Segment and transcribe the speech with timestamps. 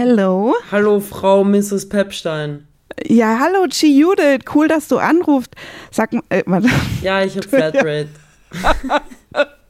[0.00, 0.54] Hello.
[0.70, 1.88] Hallo, Frau Mrs.
[1.88, 2.68] Pepstein.
[3.04, 3.88] Ja, hallo, G.
[3.88, 4.44] Judith.
[4.54, 5.50] Cool, dass du anrufst.
[5.90, 6.22] Sag mal.
[6.28, 6.44] Äh,
[7.02, 8.06] ja, ich habe Flatrate.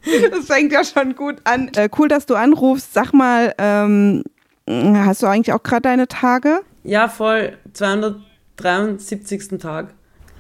[0.02, 1.70] das fängt ja schon gut an.
[1.75, 2.93] Äh, cool, dass du anrufst.
[2.93, 4.23] Sag mal, ähm,
[4.69, 6.60] hast du eigentlich auch gerade deine Tage?
[6.84, 7.56] Ja, voll.
[7.73, 9.59] 273.
[9.59, 9.95] Tag.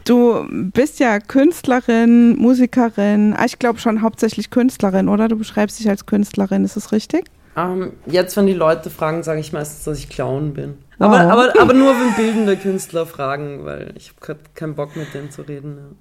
[0.04, 3.32] Du bist ja Künstlerin, Musikerin.
[3.34, 5.28] Ah, ich glaube schon hauptsächlich Künstlerin, oder?
[5.28, 7.24] Du beschreibst dich als Künstlerin, ist das richtig?
[7.58, 10.78] Ähm, jetzt, wenn die Leute fragen, sage ich meistens, dass ich Clown bin.
[11.00, 15.12] Aber, aber, aber nur, wenn bildende Künstler fragen, weil ich habe gerade keinen Bock mit
[15.12, 15.96] denen zu reden.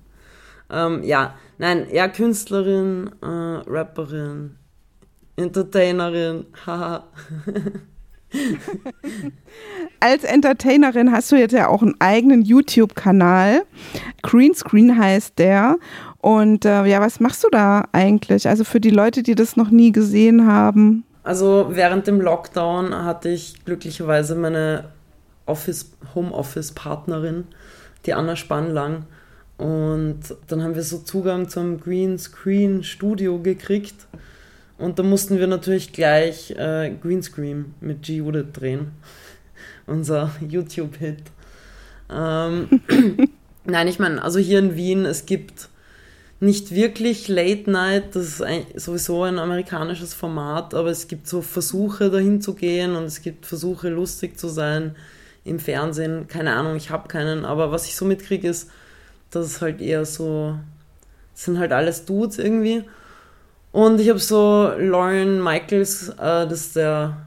[0.69, 1.33] Ja, ähm, ja.
[1.57, 4.57] nein, eher Künstlerin, äh, Rapperin,
[5.35, 7.07] Entertainerin, haha.
[9.99, 13.63] Als Entertainerin hast du jetzt ja auch einen eigenen YouTube-Kanal.
[14.21, 15.77] Greenscreen heißt der.
[16.19, 18.47] Und äh, ja, was machst du da eigentlich?
[18.47, 21.03] Also für die Leute, die das noch nie gesehen haben.
[21.27, 24.85] Also während dem Lockdown hatte ich glücklicherweise meine
[25.45, 27.43] Office, Homeoffice-Partnerin,
[28.05, 29.03] die Anna Spannlang.
[29.57, 34.07] Und dann haben wir so Zugang zum Greenscreen-Studio gekriegt.
[34.77, 38.23] Und da mussten wir natürlich gleich äh, Greenscreen mit G.
[38.23, 38.93] Wooded drehen.
[39.85, 41.23] Unser YouTube-Hit.
[42.09, 42.69] Ähm,
[43.65, 45.67] Nein, ich meine, also hier in Wien, es gibt
[46.39, 52.11] nicht wirklich Late Night, das ist sowieso ein amerikanisches Format, aber es gibt so Versuche
[52.11, 54.95] dahin zu gehen und es gibt Versuche lustig zu sein
[55.43, 56.27] im Fernsehen.
[56.27, 58.69] Keine Ahnung, ich habe keinen, aber was ich so mitkriege ist,
[59.31, 60.55] dass es halt eher so,
[61.33, 62.83] sind halt alles Dudes irgendwie.
[63.71, 67.17] Und ich habe so Lauren Michaels, äh, das ist der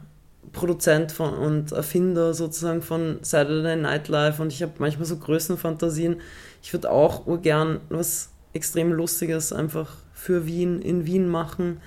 [0.53, 6.21] Produzent von, und Erfinder sozusagen von Saturday Night Live und ich habe manchmal so Größenfantasien.
[6.63, 11.81] Ich würde auch urgern was extrem Lustiges einfach für Wien, in Wien machen.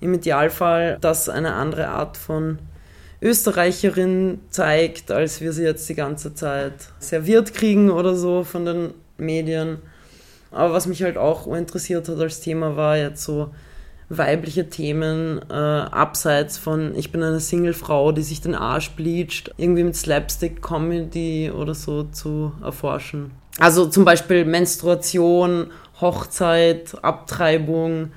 [0.00, 2.58] Im Idealfall, dass eine andere Art von
[3.22, 8.94] Österreicherin zeigt, als wir sie jetzt die ganze Zeit serviert kriegen oder so von den
[9.16, 9.78] Medien.
[10.50, 13.50] Aber was mich halt auch interessiert hat als Thema war jetzt so
[14.08, 19.82] weibliche Themen äh, abseits von ich bin eine Singlefrau, die sich den Arsch bleacht, irgendwie
[19.82, 23.32] mit Slapstick-Comedy oder so zu erforschen.
[23.58, 25.70] Also zum Beispiel Menstruation
[26.00, 28.12] Hochzeit, Abtreibung,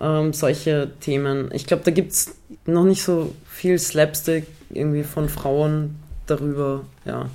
[0.00, 1.50] ähm, solche Themen.
[1.52, 2.36] Ich glaube, da gibt es
[2.66, 5.96] noch nicht so viel Slapstick irgendwie von Frauen
[6.26, 7.26] darüber, ja.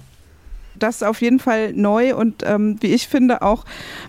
[0.76, 3.66] Das ist auf jeden Fall neu und ähm, wie ich finde auch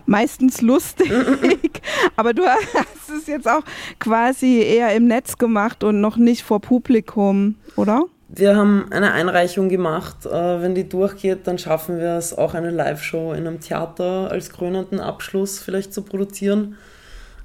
[0.06, 1.10] meistens lustig.
[2.16, 3.62] Aber du hast es jetzt auch
[3.98, 8.04] quasi eher im Netz gemacht und noch nicht vor Publikum, oder?
[8.32, 10.24] Wir haben eine Einreichung gemacht.
[10.24, 14.50] Äh, wenn die durchgeht, dann schaffen wir es auch eine Live-Show in einem Theater als
[14.50, 16.76] krönenden Abschluss vielleicht zu produzieren.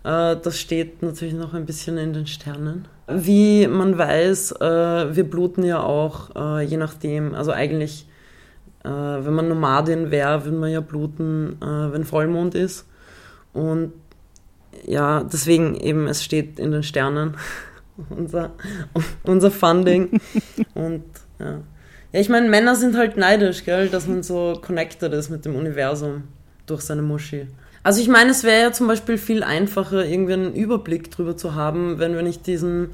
[0.03, 2.88] Äh, das steht natürlich noch ein bisschen in den Sternen.
[3.07, 6.29] Wie man weiß, äh, wir bluten ja auch,
[6.62, 8.07] je nachdem, also eigentlich,
[8.84, 12.85] wenn man Nomadin wäre, würde man ja bluten, wenn Vollmond ist.
[13.52, 13.94] Und
[14.85, 17.35] ja, deswegen eben, es steht in den Sternen.
[18.10, 18.52] unser,
[19.24, 20.20] unser Funding.
[20.74, 21.04] Und
[21.40, 21.62] ja.
[22.16, 25.56] Ja, ich meine, Männer sind halt neidisch, gell, dass man so connected ist mit dem
[25.56, 26.24] Universum
[26.66, 27.48] durch seine Muschi.
[27.84, 31.56] Also ich meine, es wäre ja zum Beispiel viel einfacher, irgendwie einen Überblick drüber zu
[31.56, 32.92] haben, wenn wir nicht diesen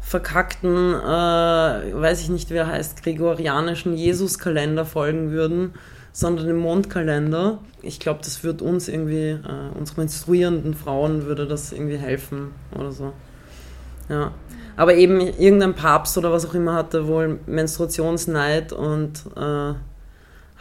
[0.00, 5.74] verkackten, äh, weiß ich nicht, wie er heißt, gregorianischen Jesuskalender folgen würden,
[6.12, 7.58] sondern dem Mondkalender.
[7.82, 12.92] Ich glaube, das würde uns irgendwie, äh, unsere menstruierenden Frauen würde das irgendwie helfen oder
[12.92, 13.12] so.
[14.12, 14.32] Ja.
[14.76, 19.74] Aber eben irgendein Papst oder was auch immer hatte wohl Menstruationsneid und äh,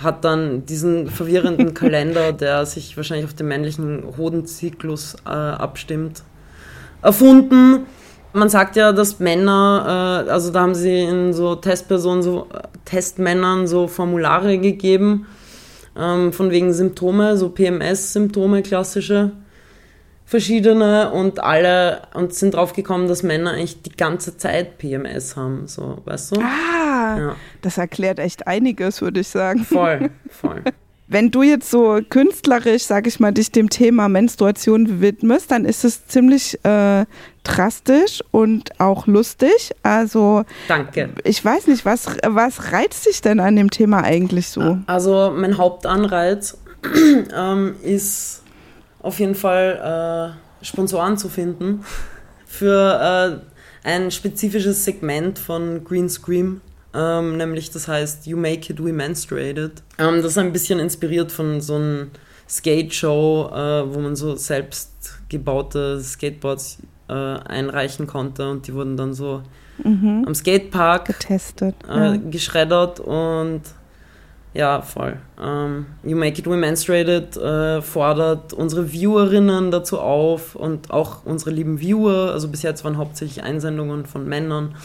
[0.04, 6.24] hat dann diesen verwirrenden Kalender, der sich wahrscheinlich auf den männlichen Hodenzyklus äh, abstimmt,
[7.02, 7.86] erfunden.
[8.34, 12.62] Man sagt ja, dass Männer, äh, also da haben sie in so Testpersonen, so äh,
[12.86, 15.26] Testmännern so Formulare gegeben,
[15.98, 19.32] ähm, von wegen Symptome, so PMS-Symptome, klassische
[20.32, 25.68] verschiedene und alle und sind drauf gekommen, dass Männer eigentlich die ganze Zeit PMS haben,
[25.68, 26.42] so, weißt du?
[26.42, 27.36] Ah, ja.
[27.62, 29.66] das erklärt echt einiges, würde ich sagen.
[29.66, 30.64] Voll, voll.
[31.10, 35.84] Wenn du jetzt so künstlerisch, sag ich mal, dich dem Thema Menstruation widmest, dann ist
[35.84, 37.04] es ziemlich äh,
[37.44, 39.72] drastisch und auch lustig.
[39.84, 41.10] Also, danke.
[41.26, 44.78] Ich weiß nicht, was, was reizt dich denn an dem Thema eigentlich so?
[44.88, 46.58] Also, mein Hauptanreiz
[47.36, 48.41] ähm, ist
[49.02, 51.84] auf jeden Fall äh, Sponsoren zu finden
[52.46, 53.42] für
[53.84, 56.62] äh, ein spezifisches Segment von Green Scream.
[56.94, 59.82] Ähm, nämlich das heißt You Make It, We Menstruated.
[59.98, 62.08] Ähm, das ist ein bisschen inspiriert von so einer
[62.50, 64.92] Skate-Show, äh, wo man so selbst
[65.30, 69.42] gebaute Skateboards äh, einreichen konnte und die wurden dann so
[69.84, 70.26] mhm.
[70.28, 72.18] am Skatepark getestet, äh, ja.
[72.18, 73.62] geschreddert und
[74.54, 75.18] ja, voll.
[75.42, 81.52] Ähm, you Make It We Menstruated äh, fordert unsere Viewerinnen dazu auf und auch unsere
[81.52, 84.76] lieben Viewer, also bis jetzt waren hauptsächlich Einsendungen von Männern,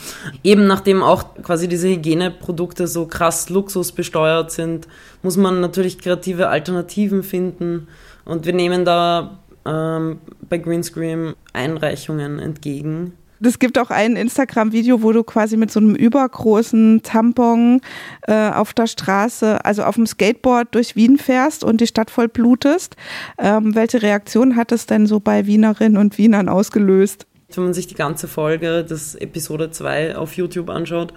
[0.44, 4.86] eben nachdem auch quasi diese Hygieneprodukte so krass luxusbesteuert sind,
[5.22, 7.88] muss man natürlich kreative Alternativen finden.
[8.24, 15.12] Und wir nehmen da ähm, bei Greenscream Einreichungen entgegen es gibt auch ein Instagram-Video, wo
[15.12, 17.80] du quasi mit so einem übergroßen Tampon
[18.26, 22.28] äh, auf der Straße, also auf dem Skateboard durch Wien fährst und die Stadt voll
[22.28, 22.96] blutest.
[23.38, 27.26] Ähm, welche Reaktion hat es denn so bei Wienerinnen und Wienern ausgelöst?
[27.54, 31.12] Wenn man sich die ganze Folge des Episode 2 auf YouTube anschaut,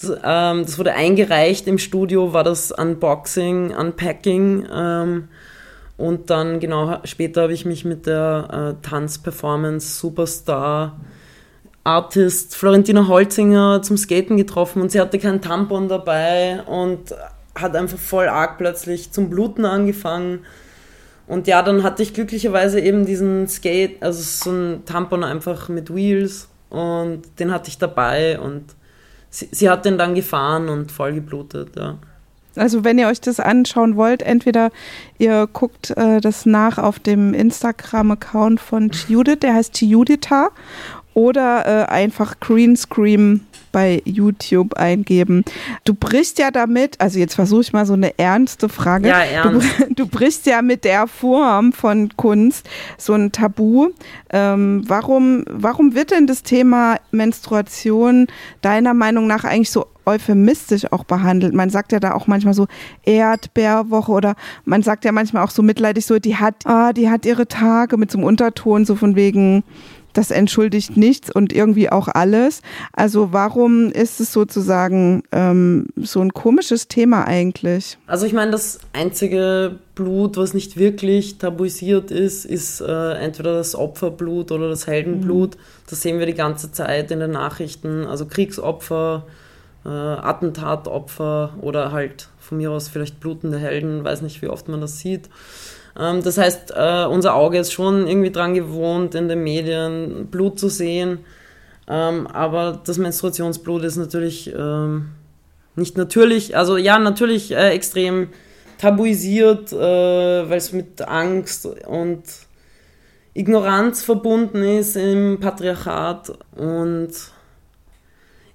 [0.00, 4.66] das, ähm, das wurde eingereicht im Studio, war das Unboxing, Unpacking.
[4.72, 5.28] Ähm,
[5.96, 11.00] und dann genau später habe ich mich mit der äh, Tanzperformance Superstar
[11.84, 17.14] Artist Florentina Holzinger zum Skaten getroffen und sie hatte keinen Tampon dabei und
[17.54, 20.40] hat einfach voll arg plötzlich zum Bluten angefangen.
[21.26, 25.94] Und ja, dann hatte ich glücklicherweise eben diesen Skate, also so ein Tampon einfach mit
[25.94, 28.64] Wheels und den hatte ich dabei und
[29.30, 31.98] sie, sie hat den dann gefahren und voll geblutet, ja.
[32.56, 34.70] Also wenn ihr euch das anschauen wollt, entweder
[35.18, 40.50] ihr guckt äh, das nach auf dem Instagram-Account von Judith, der heißt Judita
[41.14, 43.40] oder äh, einfach Green Scream
[43.74, 45.44] bei YouTube eingeben.
[45.84, 49.08] Du brichst ja damit, also jetzt versuche ich mal so eine ernste Frage.
[49.08, 49.68] Ja, ernst.
[49.80, 52.68] Du, du brichst ja mit der Form von Kunst
[52.98, 53.88] so ein Tabu.
[54.30, 58.28] Ähm, warum, warum wird denn das Thema Menstruation
[58.62, 61.54] deiner Meinung nach eigentlich so euphemistisch auch behandelt.
[61.54, 62.66] Man sagt ja da auch manchmal so
[63.04, 64.34] Erdbeerwoche oder
[64.64, 67.96] man sagt ja manchmal auch so mitleidig so, die hat, ah, die hat ihre Tage
[67.96, 69.64] mit so einem Unterton so von wegen,
[70.14, 72.62] das entschuldigt nichts und irgendwie auch alles.
[72.92, 77.98] Also warum ist es sozusagen ähm, so ein komisches Thema eigentlich?
[78.06, 83.74] Also ich meine, das einzige Blut, was nicht wirklich tabuisiert ist, ist äh, entweder das
[83.74, 85.56] Opferblut oder das Heldenblut.
[85.56, 85.60] Mhm.
[85.90, 88.06] Das sehen wir die ganze Zeit in den Nachrichten.
[88.06, 89.26] Also Kriegsopfer,
[89.84, 94.80] äh, Attentatopfer oder halt von mir aus vielleicht blutende Helden, weiß nicht, wie oft man
[94.80, 95.28] das sieht.
[95.98, 100.58] Ähm, das heißt, äh, unser Auge ist schon irgendwie dran gewohnt, in den Medien Blut
[100.58, 101.20] zu sehen.
[101.88, 105.10] Ähm, aber das Menstruationsblut ist natürlich ähm,
[105.76, 108.28] nicht natürlich, also ja, natürlich äh, extrem
[108.78, 112.22] tabuisiert, äh, weil es mit Angst und
[113.34, 117.10] Ignoranz verbunden ist im Patriarchat und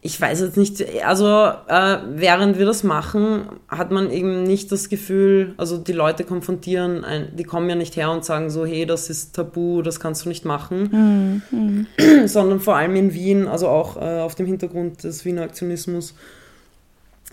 [0.01, 4.88] ich weiß jetzt nicht, also äh, während wir das machen, hat man eben nicht das
[4.88, 8.86] Gefühl, also die Leute konfrontieren, ein, die kommen ja nicht her und sagen so, hey,
[8.86, 11.88] das ist tabu, das kannst du nicht machen, mhm.
[12.28, 16.13] sondern vor allem in Wien, also auch äh, auf dem Hintergrund des Wiener Aktionismus,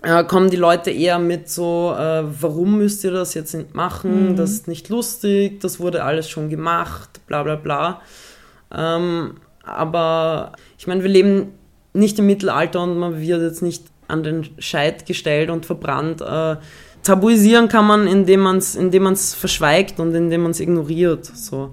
[0.03, 4.31] äh, kommen die Leute eher mit so, äh, warum müsst ihr das jetzt nicht machen,
[4.31, 4.35] mhm.
[4.35, 8.01] das ist nicht lustig, das wurde alles schon gemacht, bla bla bla.
[8.75, 11.53] Ähm, aber ich meine, wir leben
[11.97, 16.21] nicht im Mittelalter und man wird jetzt nicht an den Scheit gestellt und verbrannt.
[16.21, 16.57] Äh,
[17.03, 21.25] tabuisieren kann man, indem man es indem verschweigt und indem man es ignoriert.
[21.25, 21.71] So.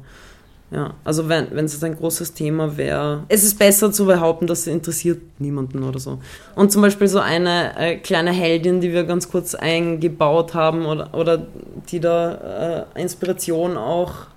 [0.70, 4.66] Ja, also wenn, wenn es ein großes Thema wäre, es ist besser zu behaupten, das
[4.66, 6.18] interessiert niemanden oder so.
[6.56, 11.14] Und zum Beispiel so eine äh, kleine Heldin, die wir ganz kurz eingebaut haben oder,
[11.14, 11.46] oder
[11.90, 14.33] die da äh, Inspiration auch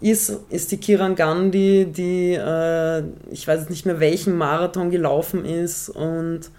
[0.00, 5.88] ist, ist die Kiran Gandhi, die, äh, ich weiß nicht mehr welchen Marathon gelaufen ist
[5.88, 6.50] und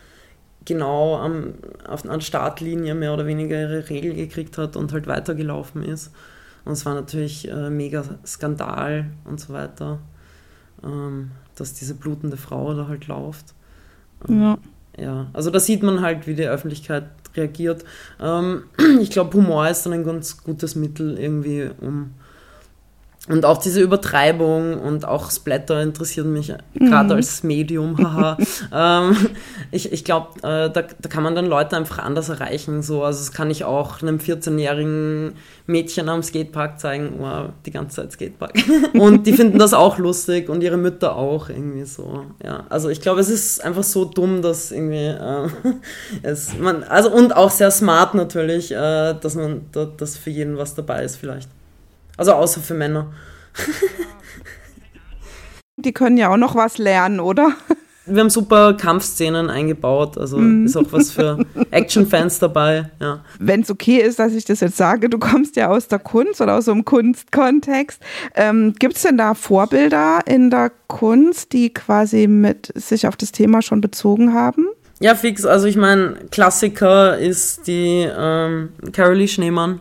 [0.66, 1.54] genau am,
[1.88, 6.12] auf, an Startlinie mehr oder weniger ihre Regel gekriegt hat und halt weitergelaufen ist.
[6.66, 10.00] Und es war natürlich äh, mega Skandal und so weiter,
[10.84, 13.54] ähm, dass diese blutende Frau da halt läuft.
[14.28, 14.58] Ähm, ja.
[15.00, 17.04] Ja, also da sieht man halt, wie die Öffentlichkeit
[17.36, 17.86] reagiert.
[18.20, 18.64] Ähm,
[19.00, 22.16] ich glaube, Humor ist dann ein ganz gutes Mittel irgendwie, um
[23.30, 27.12] und auch diese Übertreibung und auch Splatter interessieren mich gerade mhm.
[27.12, 27.98] als Medium.
[27.98, 28.38] Haha.
[28.74, 29.18] ähm,
[29.72, 32.82] ich ich glaube, äh, da, da kann man dann Leute einfach anders erreichen.
[32.82, 33.04] So.
[33.04, 35.34] Also das kann ich auch einem 14-jährigen
[35.66, 37.20] Mädchen am Skatepark zeigen.
[37.22, 38.54] Oh, die ganze Zeit Skatepark.
[38.94, 42.26] und die finden das auch lustig und ihre Mütter auch irgendwie so.
[42.44, 45.50] Ja, also ich glaube, es ist einfach so dumm, dass irgendwie äh,
[46.24, 50.58] es man also und auch sehr smart natürlich, äh, dass man da, dass für jeden
[50.58, 51.50] was dabei ist vielleicht.
[52.18, 53.14] Also außer für Männer.
[55.78, 57.56] Die können ja auch noch was lernen, oder?
[58.08, 60.66] wir haben super Kampfszenen eingebaut, also mm.
[60.66, 63.24] ist auch was für Action-Fans dabei, ja.
[63.40, 66.42] Wenn es okay ist, dass ich das jetzt sage, du kommst ja aus der Kunst
[66.42, 68.02] oder aus so einem Kunstkontext.
[68.36, 73.32] Ähm, Gibt es denn da Vorbilder in der Kunst, die quasi mit sich auf das
[73.32, 74.68] Thema schon bezogen haben?
[75.00, 75.46] Ja, fix.
[75.46, 79.80] Also ich meine, Klassiker ist die ähm, Carolee Schneemann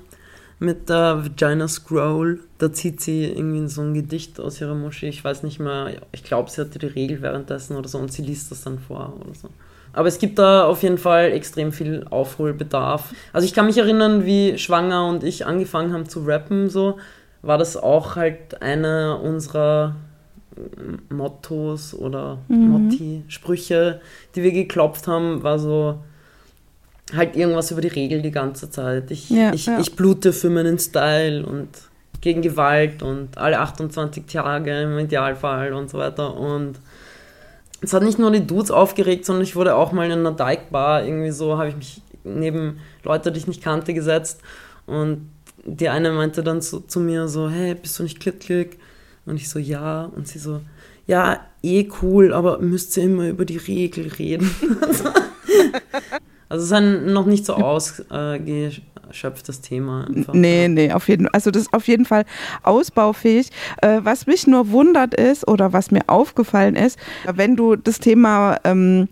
[0.58, 2.40] mit der Vagina Scroll.
[2.58, 5.08] Da zieht sie irgendwie so ein Gedicht aus ihrer Moschee.
[5.08, 8.22] Ich weiß nicht mehr, ich glaube, sie hatte die Regel währenddessen oder so und sie
[8.22, 9.48] liest das dann vor oder so.
[9.92, 13.14] Aber es gibt da auf jeden Fall extrem viel Aufholbedarf.
[13.32, 16.98] Also ich kann mich erinnern, wie Schwanger und ich angefangen haben zu rappen, so
[17.42, 19.96] war das auch halt eine unserer
[21.10, 22.68] Mottos oder mhm.
[22.68, 24.00] Motti, Sprüche,
[24.34, 25.98] die wir geklopft haben, war so
[27.14, 29.10] halt irgendwas über die Regel die ganze Zeit.
[29.10, 29.78] Ich, ja, ich, ja.
[29.78, 31.68] ich blute für meinen Style und
[32.20, 36.34] gegen Gewalt und alle 28 Tage im Idealfall und so weiter.
[36.36, 36.80] Und
[37.80, 41.04] es hat nicht nur die Dudes aufgeregt, sondern ich wurde auch mal in einer Dyke-Bar
[41.04, 44.40] irgendwie so, habe ich mich neben Leute, die ich nicht kannte, gesetzt
[44.86, 45.30] und
[45.64, 48.78] die eine meinte dann so, zu mir so, hey, bist du nicht Klick-Klick?
[49.26, 50.04] Und ich so, ja.
[50.04, 50.60] Und sie so,
[51.06, 54.48] ja, eh cool, aber müsst ihr immer über die Regel reden.
[56.48, 60.06] also es ist ein noch nicht so ausgeschöpftes Thema.
[60.06, 60.34] Einfach.
[60.34, 61.32] Nee, nee, auf jeden Fall.
[61.32, 62.24] Also das ist auf jeden Fall
[62.62, 63.50] ausbaufähig.
[63.82, 66.98] Äh, was mich nur wundert ist oder was mir aufgefallen ist,
[67.32, 69.08] wenn du das Thema ähm,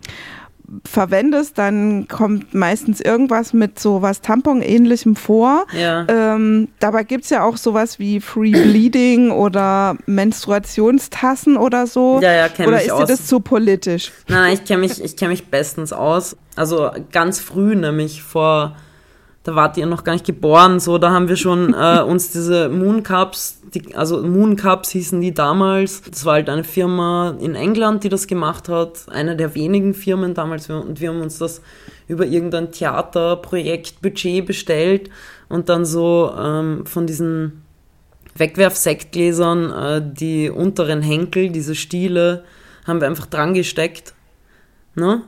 [0.85, 5.67] verwendest, dann kommt meistens irgendwas mit so was Tampon-ähnlichem vor.
[5.73, 6.07] Ja.
[6.09, 12.21] Ähm, dabei gibt es ja auch sowas wie Free Bleeding oder Menstruationstassen oder so.
[12.23, 13.01] Ja, ja, kenn Oder mich ist aus.
[13.01, 14.13] dir das zu politisch?
[14.29, 16.37] Nein, ich kenne mich, kenn mich bestens aus.
[16.57, 18.77] Also ganz früh, nämlich vor
[19.45, 22.69] da wart ihr noch gar nicht geboren, so, da haben wir schon äh, uns diese
[22.69, 26.03] Moon Cups, die, also Moon Cups hießen die damals.
[26.03, 30.35] Das war halt eine Firma in England, die das gemacht hat, eine der wenigen Firmen
[30.35, 31.61] damals und wir haben uns das
[32.09, 35.11] über irgendein Theaterprojekt Budget bestellt
[35.49, 37.65] und dann so ähm, von diesen
[38.37, 42.45] Wegwerfsektgläsern äh, die unteren Henkel, diese Stiele,
[42.87, 44.15] haben wir einfach dran gesteckt.
[44.95, 45.23] Ne?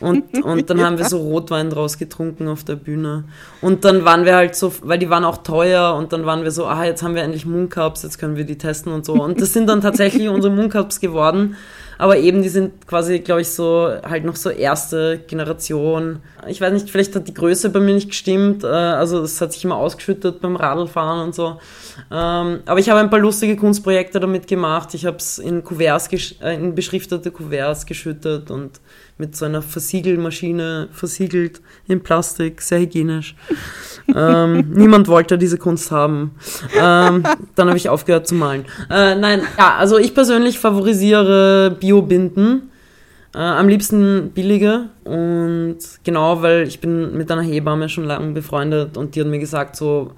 [0.00, 3.24] Und, und dann haben wir so Rotwein draus getrunken auf der Bühne.
[3.60, 6.50] Und dann waren wir halt so, weil die waren auch teuer und dann waren wir
[6.50, 9.14] so, ah, jetzt haben wir endlich Mooncups, jetzt können wir die testen und so.
[9.14, 11.56] Und das sind dann tatsächlich unsere Mooncups geworden.
[11.98, 16.18] Aber eben, die sind quasi, glaube ich, so halt noch so erste Generation.
[16.48, 18.64] Ich weiß nicht, vielleicht hat die Größe bei mir nicht gestimmt.
[18.64, 21.60] Äh, also es hat sich immer ausgeschüttet beim Radlfahren und so.
[22.10, 24.94] Ähm, aber ich habe ein paar lustige Kunstprojekte damit gemacht.
[24.94, 26.08] Ich habe es in Kuverts,
[26.40, 28.80] äh, in beschriftete Kuverts geschüttet und
[29.22, 33.36] mit so einer Versiegelmaschine versiegelt in Plastik, sehr hygienisch.
[34.16, 36.32] ähm, niemand wollte diese Kunst haben.
[36.74, 37.22] Ähm,
[37.54, 38.64] dann habe ich aufgehört zu malen.
[38.90, 42.70] Äh, nein, ja, also ich persönlich favorisiere Biobinden.
[43.32, 48.96] Äh, am liebsten billige und genau, weil ich bin mit einer Hebamme schon lange befreundet
[48.96, 50.10] und die hat mir gesagt, so,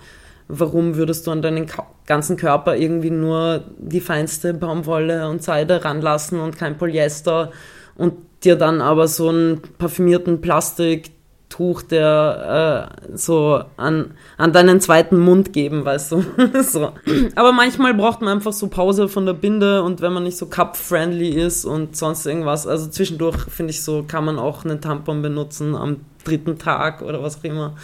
[0.49, 1.67] warum würdest du an deinen
[2.07, 7.53] ganzen Körper irgendwie nur die feinste Baumwolle und Seide ranlassen und kein Polyester
[7.97, 15.19] und dir dann aber so einen parfümierten Plastiktuch, der äh, so an, an deinen zweiten
[15.19, 16.25] Mund geben, weißt du.
[16.63, 16.93] so.
[17.35, 20.47] Aber manchmal braucht man einfach so Pause von der Binde und wenn man nicht so
[20.47, 25.23] cup-friendly ist und sonst irgendwas, also zwischendurch finde ich so, kann man auch einen Tampon
[25.23, 27.75] benutzen am dritten Tag oder was auch immer.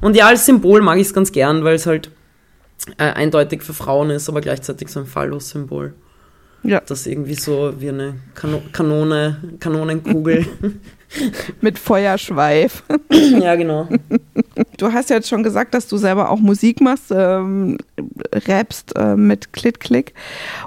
[0.00, 2.10] Und ja, als Symbol mag ich es ganz gern, weil es halt
[2.98, 5.94] äh, eindeutig für Frauen ist, aber gleichzeitig so ein Phallus-Symbol.
[6.64, 6.82] Ja.
[6.86, 10.46] Das irgendwie so wie eine Kano Kanone, Kanonenkugel.
[11.60, 12.82] Mit Feuerschweif.
[13.10, 13.88] ja, genau.
[14.76, 17.78] Du hast ja jetzt schon gesagt, dass du selber auch Musik machst, ähm,
[18.32, 20.14] rappst äh, mit Klick-Klick.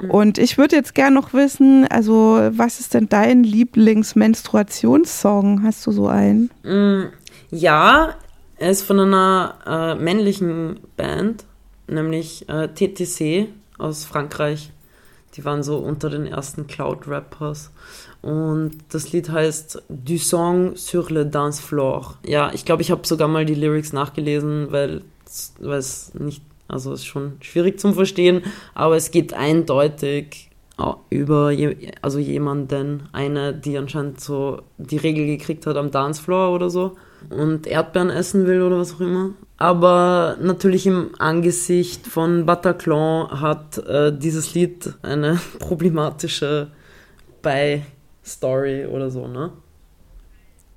[0.01, 0.11] Mhm.
[0.11, 5.63] Und ich würde jetzt gerne noch wissen, also was ist denn dein Lieblingsmenstruationssong?
[5.63, 6.49] Hast du so einen?
[6.63, 7.07] Mm,
[7.49, 8.15] ja,
[8.57, 11.43] er ist von einer äh, männlichen Band,
[11.87, 14.71] nämlich äh, TTC aus Frankreich.
[15.35, 17.71] Die waren so unter den ersten Cloud-Rappers.
[18.21, 22.15] Und das Lied heißt Du Song sur le dance floor.
[22.25, 27.01] Ja, ich glaube, ich habe sogar mal die Lyrics nachgelesen, weil, es nicht, also es
[27.01, 28.43] ist schon schwierig zum Verstehen,
[28.73, 30.46] aber es geht eindeutig
[31.09, 36.69] über je, also jemanden, eine, die anscheinend so die Regel gekriegt hat am Dancefloor oder
[36.69, 36.95] so
[37.29, 39.31] und Erdbeeren essen will oder was auch immer.
[39.57, 46.67] Aber natürlich im Angesicht von Bataclan hat äh, dieses Lied eine problematische
[47.41, 49.51] Bei-Story oder so, ne?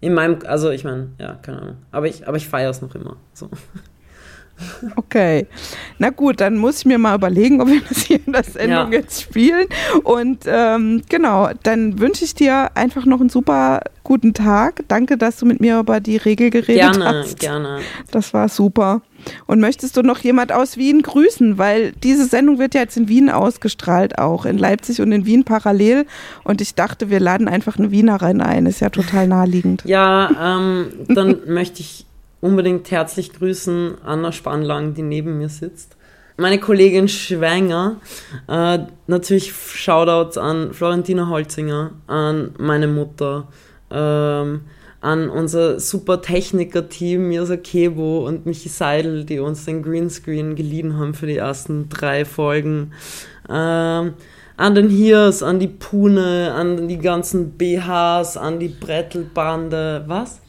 [0.03, 1.77] In meinem, also ich meine, ja, keine Ahnung.
[1.91, 3.17] Aber ich, aber ich feiere es noch immer.
[3.35, 3.51] So.
[4.97, 5.47] Okay.
[5.99, 8.93] Na gut, dann muss ich mir mal überlegen, ob wir das hier in der Sendung
[8.93, 8.99] ja.
[8.99, 9.67] jetzt spielen.
[10.05, 14.83] Und ähm, genau, dann wünsche ich dir einfach noch einen super guten Tag.
[14.89, 17.39] Danke, dass du mit mir über die Regel geredet gerne, hast.
[17.39, 17.83] Gerne, gerne.
[18.11, 19.03] Das war super.
[19.47, 21.59] Und möchtest du noch jemand aus Wien grüßen?
[21.59, 25.45] Weil diese Sendung wird ja jetzt in Wien ausgestrahlt, auch in Leipzig und in Wien
[25.45, 26.07] parallel.
[26.45, 28.67] Und ich dachte, wir laden einfach eine Wienerin ein.
[28.67, 29.83] Ist ja total naheliegend.
[29.85, 32.07] Ja, ähm, dann möchte ich
[32.41, 35.97] unbedingt herzlich grüßen Anna Spannlang, die neben mir sitzt.
[36.37, 37.97] Meine Kollegin Schwänger,
[38.49, 43.49] äh, natürlich Shoutouts an Florentina Holzinger, an meine Mutter,
[43.91, 44.63] ähm,
[45.03, 51.15] an unser super Techniker-Team, Mirza Kebo und Michi Seidel, die uns den Greenscreen geliehen haben
[51.15, 52.93] für die ersten drei Folgen.
[53.49, 54.15] Ähm,
[54.57, 60.05] an den Hirs, an die Pune, an die ganzen BHs, an die Brettelbande.
[60.07, 60.41] Was?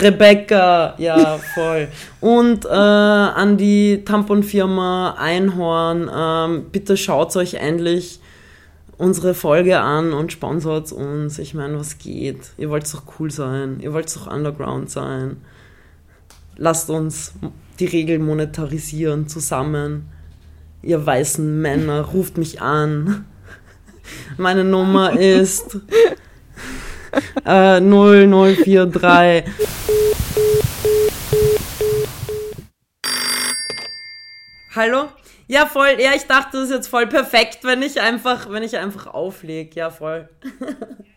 [0.00, 1.88] Rebecca, ja, voll.
[2.20, 8.20] Und äh, an die Tamponfirma Einhorn, ähm, bitte schaut euch endlich
[8.96, 11.38] unsere Folge an und sponsort uns.
[11.38, 12.52] Ich meine, was geht?
[12.56, 15.38] Ihr wollt doch cool sein, ihr wollt doch underground sein.
[16.56, 17.34] Lasst uns
[17.80, 20.08] die Regel monetarisieren zusammen.
[20.82, 23.24] Ihr weißen Männer, ruft mich an.
[24.36, 25.78] Meine Nummer ist
[27.44, 29.44] äh, 0043.
[34.74, 35.08] Hallo?
[35.46, 35.96] Ja, voll.
[35.98, 39.70] Ja, ich dachte, das ist jetzt voll perfekt, wenn ich einfach, wenn ich einfach auflege.
[39.76, 40.28] Ja, voll.